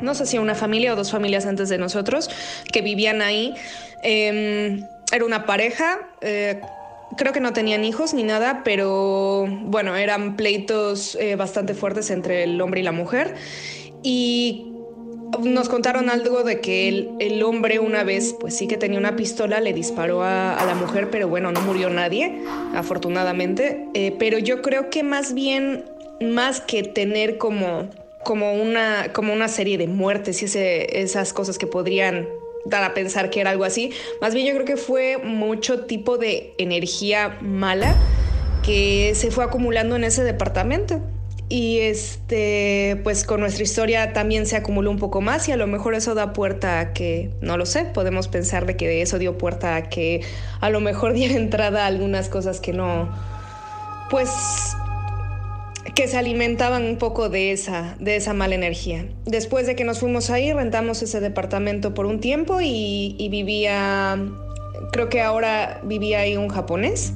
no 0.00 0.14
sé 0.14 0.24
si 0.24 0.38
una 0.38 0.54
familia 0.54 0.94
o 0.94 0.96
dos 0.96 1.10
familias 1.10 1.44
antes 1.44 1.68
de 1.68 1.76
nosotros 1.76 2.30
que 2.72 2.80
vivían 2.80 3.20
ahí. 3.20 3.54
Eh, 4.02 4.82
era 5.12 5.24
una 5.24 5.44
pareja, 5.44 5.98
eh, 6.20 6.60
creo 7.16 7.32
que 7.32 7.40
no 7.40 7.52
tenían 7.52 7.84
hijos 7.84 8.14
ni 8.14 8.22
nada, 8.22 8.62
pero 8.64 9.46
bueno, 9.62 9.96
eran 9.96 10.36
pleitos 10.36 11.16
eh, 11.16 11.36
bastante 11.36 11.74
fuertes 11.74 12.10
entre 12.10 12.44
el 12.44 12.60
hombre 12.60 12.80
y 12.80 12.82
la 12.82 12.92
mujer. 12.92 13.34
Y 14.02 14.66
nos 15.42 15.68
contaron 15.68 16.10
algo 16.10 16.42
de 16.42 16.60
que 16.60 16.88
el, 16.88 17.10
el 17.20 17.42
hombre 17.42 17.78
una 17.78 18.04
vez, 18.04 18.34
pues 18.38 18.56
sí 18.56 18.66
que 18.66 18.76
tenía 18.76 18.98
una 18.98 19.16
pistola, 19.16 19.60
le 19.60 19.72
disparó 19.72 20.22
a, 20.22 20.54
a 20.54 20.66
la 20.66 20.74
mujer, 20.74 21.10
pero 21.10 21.28
bueno, 21.28 21.52
no 21.52 21.60
murió 21.60 21.90
nadie, 21.90 22.40
afortunadamente. 22.74 23.86
Eh, 23.94 24.14
pero 24.18 24.38
yo 24.38 24.62
creo 24.62 24.90
que 24.90 25.02
más 25.02 25.34
bien, 25.34 25.84
más 26.20 26.60
que 26.60 26.82
tener 26.82 27.38
como, 27.38 27.88
como, 28.24 28.54
una, 28.54 29.12
como 29.12 29.32
una 29.32 29.48
serie 29.48 29.78
de 29.78 29.86
muertes 29.86 30.42
y 30.42 30.58
esas 30.58 31.32
cosas 31.32 31.58
que 31.58 31.66
podrían 31.66 32.28
dar 32.64 32.84
a 32.84 32.94
pensar 32.94 33.30
que 33.30 33.40
era 33.40 33.50
algo 33.50 33.64
así, 33.64 33.92
más 34.20 34.34
bien 34.34 34.46
yo 34.46 34.54
creo 34.54 34.66
que 34.66 34.76
fue 34.76 35.18
mucho 35.18 35.84
tipo 35.86 36.18
de 36.18 36.54
energía 36.58 37.38
mala 37.40 37.96
que 38.62 39.12
se 39.14 39.30
fue 39.30 39.44
acumulando 39.44 39.96
en 39.96 40.04
ese 40.04 40.22
departamento. 40.22 41.00
Y 41.48 41.80
este, 41.80 43.00
pues 43.02 43.24
con 43.24 43.40
nuestra 43.40 43.64
historia 43.64 44.12
también 44.12 44.46
se 44.46 44.54
acumuló 44.54 44.88
un 44.88 45.00
poco 45.00 45.20
más 45.20 45.48
y 45.48 45.52
a 45.52 45.56
lo 45.56 45.66
mejor 45.66 45.96
eso 45.96 46.14
da 46.14 46.32
puerta 46.32 46.78
a 46.78 46.92
que, 46.92 47.32
no 47.40 47.56
lo 47.56 47.66
sé, 47.66 47.86
podemos 47.86 48.28
pensar 48.28 48.66
de 48.66 48.76
que 48.76 49.02
eso 49.02 49.18
dio 49.18 49.36
puerta 49.36 49.74
a 49.74 49.88
que 49.88 50.22
a 50.60 50.70
lo 50.70 50.78
mejor 50.78 51.12
diera 51.14 51.34
entrada 51.34 51.82
a 51.82 51.86
algunas 51.86 52.28
cosas 52.28 52.60
que 52.60 52.72
no, 52.72 53.12
pues 54.10 54.69
que 56.00 56.08
se 56.08 56.16
alimentaban 56.16 56.84
un 56.84 56.96
poco 56.96 57.28
de 57.28 57.52
esa, 57.52 57.94
de 58.00 58.16
esa 58.16 58.32
mala 58.32 58.54
energía. 58.54 59.04
Después 59.26 59.66
de 59.66 59.76
que 59.76 59.84
nos 59.84 59.98
fuimos 59.98 60.30
ahí, 60.30 60.50
rentamos 60.50 61.02
ese 61.02 61.20
departamento 61.20 61.92
por 61.92 62.06
un 62.06 62.20
tiempo 62.20 62.62
y, 62.62 63.16
y 63.18 63.28
vivía, 63.28 64.18
creo 64.92 65.10
que 65.10 65.20
ahora 65.20 65.82
vivía 65.84 66.20
ahí 66.20 66.38
un 66.38 66.48
japonés. 66.48 67.12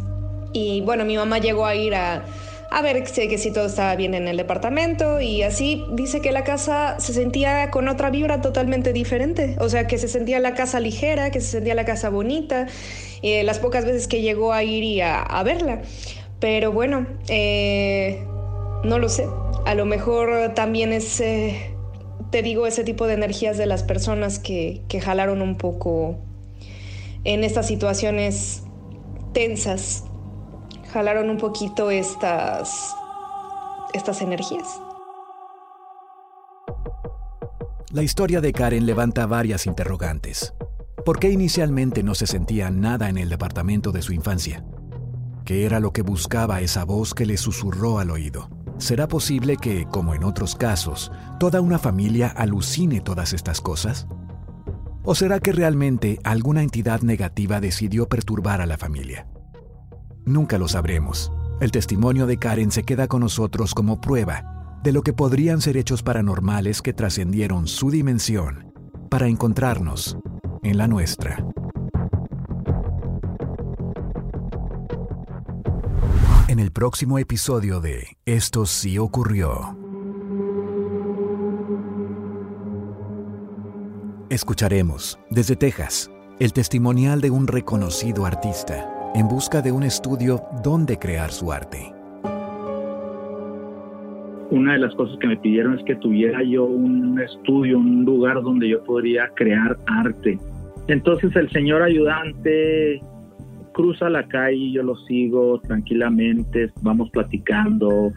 Y 0.52 0.82
bueno, 0.82 1.06
mi 1.06 1.16
mamá 1.16 1.38
llegó 1.38 1.64
a 1.64 1.74
ir 1.74 1.94
a, 1.94 2.26
a 2.70 2.82
ver 2.82 3.02
que, 3.04 3.26
que 3.26 3.38
si 3.38 3.54
todo 3.54 3.64
estaba 3.64 3.96
bien 3.96 4.12
en 4.12 4.28
el 4.28 4.36
departamento 4.36 5.18
y 5.18 5.40
así 5.40 5.82
dice 5.92 6.20
que 6.20 6.30
la 6.30 6.44
casa 6.44 7.00
se 7.00 7.14
sentía 7.14 7.70
con 7.70 7.88
otra 7.88 8.10
vibra 8.10 8.42
totalmente 8.42 8.92
diferente. 8.92 9.56
O 9.60 9.70
sea, 9.70 9.86
que 9.86 9.96
se 9.96 10.08
sentía 10.08 10.40
la 10.40 10.52
casa 10.52 10.78
ligera, 10.78 11.30
que 11.30 11.40
se 11.40 11.52
sentía 11.52 11.74
la 11.74 11.86
casa 11.86 12.10
bonita, 12.10 12.66
eh, 13.22 13.44
las 13.44 13.60
pocas 13.60 13.86
veces 13.86 14.08
que 14.08 14.20
llegó 14.20 14.52
a 14.52 14.62
ir 14.62 14.84
y 14.84 15.00
a, 15.00 15.22
a 15.22 15.42
verla. 15.42 15.80
Pero 16.38 16.70
bueno, 16.70 17.06
eh, 17.28 18.22
no 18.84 18.98
lo 18.98 19.08
sé. 19.08 19.28
A 19.66 19.74
lo 19.74 19.86
mejor 19.86 20.54
también 20.54 20.92
es, 20.92 21.20
eh, 21.20 21.74
te 22.30 22.42
digo, 22.42 22.66
ese 22.66 22.84
tipo 22.84 23.06
de 23.06 23.14
energías 23.14 23.56
de 23.58 23.66
las 23.66 23.82
personas 23.82 24.38
que, 24.38 24.82
que 24.88 25.00
jalaron 25.00 25.42
un 25.42 25.56
poco 25.56 26.16
en 27.24 27.44
estas 27.44 27.66
situaciones 27.66 28.62
tensas. 29.32 30.04
Jalaron 30.92 31.30
un 31.30 31.38
poquito 31.38 31.90
estas, 31.90 32.94
estas 33.92 34.22
energías. 34.22 34.80
La 37.90 38.02
historia 38.02 38.40
de 38.40 38.52
Karen 38.52 38.86
levanta 38.86 39.26
varias 39.26 39.66
interrogantes. 39.66 40.52
¿Por 41.04 41.18
qué 41.18 41.30
inicialmente 41.30 42.02
no 42.02 42.14
se 42.14 42.26
sentía 42.26 42.70
nada 42.70 43.08
en 43.08 43.18
el 43.18 43.28
departamento 43.28 43.92
de 43.92 44.02
su 44.02 44.12
infancia? 44.12 44.64
¿Qué 45.44 45.66
era 45.66 45.78
lo 45.78 45.92
que 45.92 46.02
buscaba 46.02 46.60
esa 46.60 46.84
voz 46.84 47.14
que 47.14 47.26
le 47.26 47.36
susurró 47.36 47.98
al 47.98 48.10
oído? 48.10 48.48
¿Será 48.84 49.08
posible 49.08 49.56
que, 49.56 49.86
como 49.86 50.14
en 50.14 50.24
otros 50.24 50.54
casos, 50.54 51.10
toda 51.40 51.62
una 51.62 51.78
familia 51.78 52.28
alucine 52.28 53.00
todas 53.00 53.32
estas 53.32 53.62
cosas? 53.62 54.06
¿O 55.02 55.14
será 55.14 55.40
que 55.40 55.52
realmente 55.52 56.20
alguna 56.22 56.62
entidad 56.62 57.00
negativa 57.00 57.62
decidió 57.62 58.10
perturbar 58.10 58.60
a 58.60 58.66
la 58.66 58.76
familia? 58.76 59.26
Nunca 60.26 60.58
lo 60.58 60.68
sabremos. 60.68 61.32
El 61.62 61.70
testimonio 61.70 62.26
de 62.26 62.36
Karen 62.36 62.70
se 62.70 62.82
queda 62.82 63.08
con 63.08 63.20
nosotros 63.20 63.72
como 63.72 64.02
prueba 64.02 64.76
de 64.82 64.92
lo 64.92 65.00
que 65.00 65.14
podrían 65.14 65.62
ser 65.62 65.78
hechos 65.78 66.02
paranormales 66.02 66.82
que 66.82 66.92
trascendieron 66.92 67.68
su 67.68 67.90
dimensión 67.90 68.70
para 69.08 69.28
encontrarnos 69.28 70.18
en 70.62 70.76
la 70.76 70.88
nuestra. 70.88 71.42
En 76.54 76.60
el 76.60 76.70
próximo 76.70 77.18
episodio 77.18 77.80
de 77.80 78.16
Esto 78.26 78.64
sí 78.64 78.96
ocurrió. 78.96 79.76
Escucharemos, 84.30 85.18
desde 85.30 85.56
Texas, 85.56 86.12
el 86.38 86.52
testimonial 86.52 87.20
de 87.20 87.32
un 87.32 87.48
reconocido 87.48 88.24
artista 88.24 88.88
en 89.16 89.26
busca 89.26 89.62
de 89.62 89.72
un 89.72 89.82
estudio 89.82 90.42
donde 90.62 90.96
crear 90.96 91.32
su 91.32 91.50
arte. 91.50 91.92
Una 94.52 94.74
de 94.74 94.78
las 94.78 94.94
cosas 94.94 95.18
que 95.18 95.26
me 95.26 95.36
pidieron 95.36 95.76
es 95.76 95.84
que 95.84 95.96
tuviera 95.96 96.40
yo 96.44 96.66
un 96.66 97.20
estudio, 97.20 97.78
un 97.78 98.04
lugar 98.04 98.40
donde 98.42 98.68
yo 98.68 98.84
podría 98.84 99.26
crear 99.34 99.76
arte. 99.88 100.38
Entonces 100.86 101.34
el 101.34 101.50
señor 101.50 101.82
ayudante 101.82 103.02
cruza 103.74 104.08
la 104.08 104.26
calle, 104.26 104.70
yo 104.70 104.82
lo 104.82 104.96
sigo 105.04 105.60
tranquilamente, 105.60 106.72
vamos 106.80 107.10
platicando, 107.10 108.10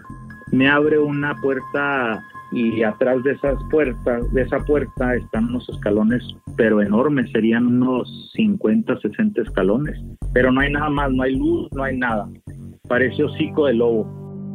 me 0.54 0.70
abre 0.70 0.98
una 0.98 1.36
puerta 1.42 2.24
y 2.54 2.82
atrás 2.84 3.22
de 3.24 3.34
esas 3.34 3.58
puertas, 3.70 4.32
de 4.34 4.44
esa 4.44 4.60
puerta 4.60 5.16
están 5.16 5.46
unos 5.50 5.68
escalones, 5.68 6.24
pero 6.56 6.82
enormes, 6.82 7.30
serían 7.32 7.68
unos 7.68 8.32
50, 8.36 8.98
60 9.02 9.42
escalones, 9.42 10.02
pero 10.34 10.52
no 10.52 10.62
hay 10.62 10.72
nada 10.72 10.90
más, 10.90 11.12
no 11.12 11.24
hay 11.24 11.36
luz, 11.36 11.68
no 11.74 11.84
hay 11.84 11.98
nada. 11.98 12.30
Parece 12.88 13.26
hocico 13.26 13.66
de 13.66 13.74
lobo. 13.74 14.04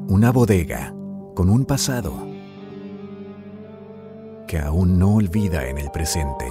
Una 0.08 0.32
bodega 0.32 0.94
con 1.34 1.50
un 1.50 1.66
pasado 1.66 2.32
que 4.48 4.58
aún 4.58 4.98
no 4.98 5.16
olvida 5.16 5.68
en 5.68 5.78
el 5.78 5.90
presente. 5.90 6.46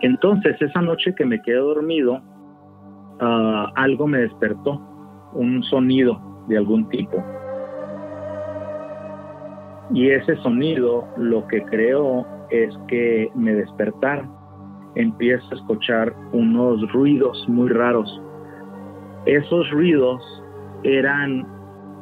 Entonces, 0.00 0.56
esa 0.60 0.82
noche 0.82 1.14
que 1.14 1.24
me 1.24 1.40
quedé 1.40 1.56
dormido, 1.56 2.20
ah, 3.24 3.72
algo 3.74 4.06
me 4.06 4.18
despertó, 4.18 4.80
un 5.32 5.62
sonido 5.64 6.20
de 6.48 6.58
algún 6.58 6.88
tipo 6.88 7.22
y 9.92 10.10
ese 10.10 10.36
sonido 10.36 11.06
lo 11.16 11.46
que 11.46 11.62
creó 11.62 12.26
es 12.50 12.76
que 12.88 13.30
me 13.34 13.54
despertara. 13.54 14.28
Empiezo 14.94 15.46
a 15.50 15.54
escuchar 15.56 16.14
unos 16.32 16.90
ruidos 16.92 17.44
muy 17.48 17.68
raros. 17.68 18.20
Esos 19.26 19.70
ruidos 19.70 20.22
eran 20.84 21.46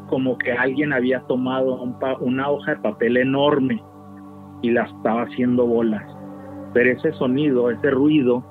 como 0.09 0.37
que 0.39 0.53
alguien 0.53 0.93
había 0.93 1.21
tomado 1.23 1.83
una 2.21 2.51
hoja 2.51 2.75
de 2.75 2.81
papel 2.81 3.17
enorme 3.17 3.83
y 4.61 4.71
la 4.71 4.85
estaba 4.85 5.23
haciendo 5.23 5.67
bolas. 5.67 6.05
Pero 6.75 6.93
ese 6.93 7.13
sonido, 7.13 7.71
ese 7.71 7.91
ruido, 7.91 8.45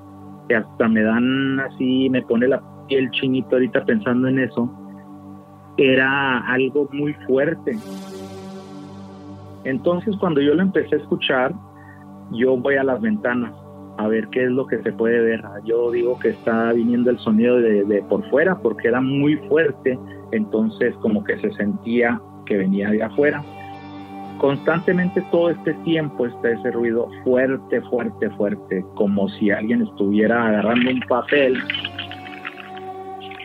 que 0.51 0.55
hasta 0.57 0.87
me 0.87 1.01
dan 1.01 1.59
así, 1.61 2.09
me 2.09 2.21
pone 2.23 2.47
la 2.47 2.61
piel 2.87 3.09
chinito 3.11 3.55
ahorita 3.55 3.85
pensando 3.85 4.27
en 4.27 4.39
eso, 4.39 4.69
era 5.77 6.39
algo 6.47 6.89
muy 6.91 7.13
fuerte 7.25 7.77
entonces 9.63 10.15
cuando 10.17 10.41
yo 10.41 10.53
lo 10.53 10.61
empecé 10.61 10.95
a 10.95 10.99
escuchar, 10.99 11.53
yo 12.31 12.57
voy 12.57 12.75
a 12.75 12.83
las 12.83 13.01
ventanas 13.01 13.53
a 13.97 14.07
ver 14.07 14.27
qué 14.29 14.45
es 14.45 14.51
lo 14.51 14.65
que 14.65 14.81
se 14.81 14.91
puede 14.91 15.19
ver. 15.19 15.43
Yo 15.65 15.91
digo 15.91 16.17
que 16.17 16.29
está 16.29 16.73
viniendo 16.73 17.11
el 17.11 17.19
sonido 17.19 17.57
de, 17.57 18.03
por 18.09 18.27
fuera 18.29 18.57
porque 18.57 18.87
era 18.87 19.01
muy 19.01 19.35
fuerte, 19.49 19.99
entonces 20.31 20.95
como 20.97 21.23
que 21.23 21.37
se 21.39 21.51
sentía 21.53 22.19
que 22.45 22.57
venía 22.57 22.89
de 22.89 23.03
afuera. 23.03 23.43
Constantemente 24.41 25.21
todo 25.29 25.51
este 25.51 25.75
tiempo 25.83 26.25
está 26.25 26.49
ese 26.49 26.71
ruido 26.71 27.07
fuerte, 27.23 27.79
fuerte, 27.81 28.27
fuerte, 28.31 28.83
como 28.95 29.29
si 29.29 29.51
alguien 29.51 29.83
estuviera 29.83 30.47
agarrando 30.47 30.89
un 30.89 30.99
papel 31.01 31.59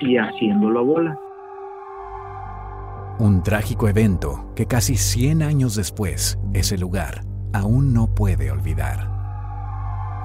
y 0.01 0.17
haciéndolo 0.17 0.87
bola. 0.87 1.19
Un 3.19 3.43
trágico 3.43 3.91
evento 3.91 4.51
que 4.57 4.65
casi 4.65 4.97
100 4.97 5.43
años 5.43 5.77
después, 5.77 6.39
ese 6.55 6.79
lugar 6.79 7.21
aún 7.53 7.93
no 7.93 8.07
puede 8.15 8.51
olvidar. 8.51 8.97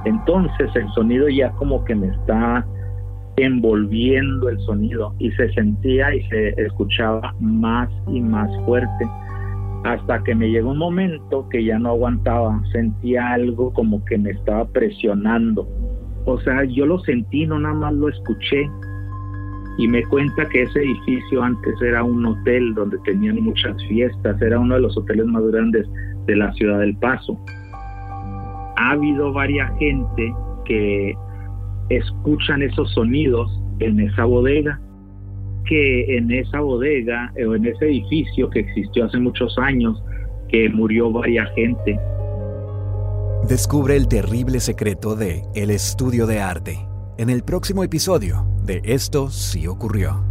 Entonces 0.06 0.74
el 0.74 0.88
sonido 0.94 1.28
ya 1.28 1.52
como 1.52 1.84
que 1.84 1.96
me 1.96 2.08
está 2.08 2.66
envolviendo 3.36 4.48
el 4.48 4.58
sonido 4.62 5.16
y 5.20 5.32
se 5.32 5.52
sentía 5.52 6.16
y 6.16 6.24
se 6.30 6.50
escuchaba 6.62 7.36
más 7.42 7.90
y 8.08 8.22
más 8.22 8.50
fuerte 8.66 9.10
hasta 9.84 10.24
que 10.24 10.36
me 10.36 10.50
llegó 10.50 10.72
un 10.72 10.78
momento 10.78 11.48
que 11.50 11.64
ya 11.64 11.80
no 11.80 11.90
aguantaba, 11.90 12.62
sentía 12.72 13.34
algo 13.34 13.74
como 13.74 14.04
que 14.06 14.18
me 14.18 14.32
estaba 14.32 14.66
presionando. 14.66 15.68
O 16.26 16.40
sea, 16.42 16.64
yo 16.66 16.86
lo 16.86 17.00
sentí, 17.00 17.48
no 17.48 17.60
nada 17.60 17.74
más 17.74 17.94
lo 17.94 18.10
escuché, 18.10 18.70
y 19.78 19.88
me 19.88 20.04
cuenta 20.04 20.48
que 20.50 20.64
ese 20.64 20.80
edificio 20.80 21.42
antes 21.42 21.82
era 21.82 22.04
un 22.04 22.26
hotel 22.26 22.74
donde 22.76 22.98
tenían 23.00 23.42
muchas 23.42 23.76
fiestas, 23.88 24.40
era 24.42 24.60
uno 24.60 24.76
de 24.76 24.82
los 24.82 24.96
hoteles 24.98 25.26
más 25.26 25.44
grandes 25.48 25.88
de 26.28 26.36
la 26.36 26.52
ciudad 26.54 26.80
del 26.80 26.96
Paso. 26.98 27.40
Ha 28.78 28.92
habido 28.92 29.34
varias 29.34 29.72
gente 29.80 30.34
que 30.66 31.16
escuchan 31.90 32.62
esos 32.62 32.92
sonidos 32.94 33.50
en 33.80 34.00
esa 34.00 34.26
bodega, 34.26 34.80
que 35.72 36.18
en 36.18 36.30
esa 36.30 36.60
bodega 36.60 37.32
o 37.48 37.56
en 37.56 37.66
ese 37.66 37.86
edificio 37.86 38.50
que 38.50 38.60
existió 38.60 39.06
hace 39.06 39.18
muchos 39.18 39.58
años, 39.58 40.04
que 40.50 40.68
murió 40.68 41.10
varias 41.10 41.50
gente. 41.56 41.98
Descubre 43.48 43.96
el 43.96 44.10
terrible 44.10 44.60
secreto 44.60 45.16
de 45.16 45.44
El 45.56 45.70
Estudio 45.70 46.28
de 46.28 46.42
Arte 46.42 46.78
en 47.18 47.30
el 47.30 47.44
próximo 47.44 47.86
episodio 47.86 48.46
de 48.66 48.82
Esto 48.84 49.30
sí 49.30 49.66
ocurrió. 49.66 50.31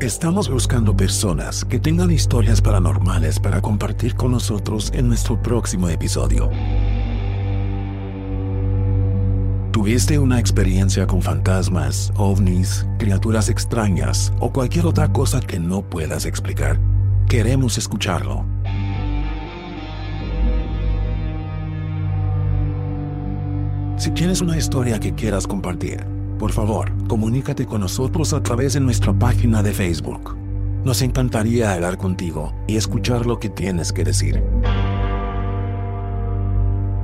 Estamos 0.00 0.48
buscando 0.48 0.96
personas 0.96 1.62
que 1.62 1.78
tengan 1.78 2.10
historias 2.10 2.62
paranormales 2.62 3.38
para 3.38 3.60
compartir 3.60 4.14
con 4.14 4.30
nosotros 4.30 4.90
en 4.94 5.08
nuestro 5.08 5.42
próximo 5.42 5.90
episodio. 5.90 6.48
¿Tuviste 9.72 10.18
una 10.18 10.40
experiencia 10.40 11.06
con 11.06 11.20
fantasmas, 11.20 12.14
ovnis, 12.16 12.86
criaturas 12.98 13.50
extrañas 13.50 14.32
o 14.40 14.50
cualquier 14.50 14.86
otra 14.86 15.12
cosa 15.12 15.38
que 15.42 15.60
no 15.60 15.82
puedas 15.82 16.24
explicar? 16.24 16.80
Queremos 17.28 17.76
escucharlo. 17.76 18.46
Si 23.98 24.10
tienes 24.12 24.40
una 24.40 24.56
historia 24.56 24.98
que 24.98 25.14
quieras 25.14 25.46
compartir, 25.46 26.06
por 26.40 26.52
favor, 26.52 26.90
comunícate 27.06 27.66
con 27.66 27.82
nosotros 27.82 28.32
a 28.32 28.42
través 28.42 28.72
de 28.72 28.80
nuestra 28.80 29.12
página 29.12 29.62
de 29.62 29.74
Facebook. 29.74 30.38
Nos 30.84 31.02
encantaría 31.02 31.74
hablar 31.74 31.98
contigo 31.98 32.54
y 32.66 32.76
escuchar 32.76 33.26
lo 33.26 33.38
que 33.38 33.50
tienes 33.50 33.92
que 33.92 34.04
decir. 34.04 34.42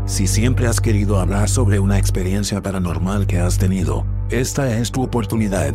Si 0.06 0.26
siempre 0.26 0.66
has 0.66 0.80
querido 0.80 1.20
hablar 1.20 1.50
sobre 1.50 1.78
una 1.78 1.98
experiencia 1.98 2.62
paranormal 2.62 3.26
que 3.26 3.38
has 3.38 3.58
tenido, 3.58 4.06
esta 4.30 4.74
es 4.78 4.90
tu 4.90 5.02
oportunidad. 5.02 5.74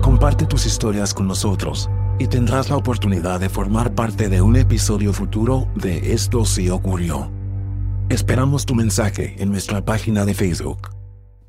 Comparte 0.00 0.46
tus 0.46 0.64
historias 0.64 1.12
con 1.12 1.28
nosotros 1.28 1.90
y 2.18 2.28
tendrás 2.28 2.70
la 2.70 2.76
oportunidad 2.76 3.40
de 3.40 3.50
formar 3.50 3.94
parte 3.94 4.30
de 4.30 4.40
un 4.40 4.56
episodio 4.56 5.12
futuro 5.12 5.68
de 5.74 6.14
Esto 6.14 6.46
sí 6.46 6.70
ocurrió. 6.70 7.43
Esperamos 8.14 8.64
tu 8.64 8.76
mensaje 8.76 9.34
en 9.40 9.50
nuestra 9.50 9.84
página 9.84 10.24
de 10.24 10.34
Facebook. 10.34 10.90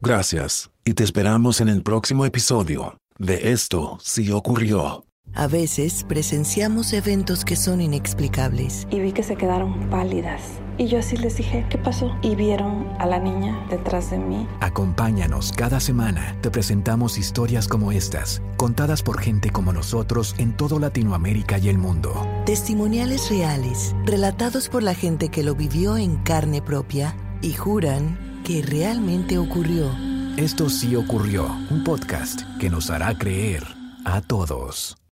Gracias 0.02 0.72
y 0.84 0.96
te 0.96 1.04
esperamos 1.04 1.62
en 1.62 1.70
el 1.70 1.84
próximo 1.84 2.26
episodio 2.26 2.98
de 3.20 3.52
Esto 3.52 4.00
sí 4.02 4.32
ocurrió. 4.32 5.06
A 5.38 5.48
veces 5.48 6.06
presenciamos 6.08 6.94
eventos 6.94 7.44
que 7.44 7.58
son 7.58 7.82
inexplicables. 7.82 8.88
Y 8.90 9.02
vi 9.02 9.12
que 9.12 9.22
se 9.22 9.36
quedaron 9.36 9.90
pálidas 9.90 10.42
Y 10.78 10.88
yo 10.88 11.00
así 11.00 11.18
les 11.18 11.36
dije, 11.36 11.66
¿qué 11.70 11.78
pasó? 11.78 12.16
Y 12.22 12.36
vieron 12.36 12.88
a 13.00 13.06
la 13.06 13.20
niña 13.20 13.68
detrás 13.70 14.12
de 14.12 14.18
mí. 14.18 14.48
Acompáñanos 14.62 15.52
cada 15.52 15.82
semana. 15.82 16.38
Te 16.42 16.50
presentamos 16.50 17.18
historias 17.18 17.68
como 17.68 17.92
estas, 17.92 18.42
contadas 18.56 19.04
por 19.04 19.20
gente 19.20 19.50
como 19.50 19.74
nosotros 19.74 20.36
en 20.38 20.56
toda 20.56 20.80
Latinoamérica 20.80 21.58
y 21.58 21.68
el 21.68 21.78
mundo. 21.78 22.26
Testimoniales 22.46 23.30
reales, 23.30 23.94
relatados 24.06 24.70
por 24.70 24.84
la 24.84 24.96
gente 24.96 25.28
que 25.28 25.44
lo 25.44 25.54
vivió 25.54 25.98
en 25.98 26.16
carne 26.24 26.62
propia 26.62 27.14
y 27.42 27.52
juran 27.52 28.42
que 28.46 28.62
realmente 28.62 29.38
ocurrió. 29.38 29.92
Esto 30.38 30.70
sí 30.70 30.96
ocurrió, 30.96 31.46
un 31.70 31.84
podcast 31.84 32.42
que 32.58 32.70
nos 32.70 32.90
hará 32.90 33.18
creer 33.18 33.64
a 34.06 34.22
todos. 34.22 34.98